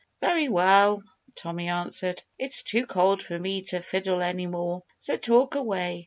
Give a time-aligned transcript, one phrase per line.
[0.19, 1.03] "Very well!"
[1.35, 2.23] Tommy answered.
[2.39, 4.81] "It's too cold for me to fiddle any more.
[4.97, 5.99] So talk away!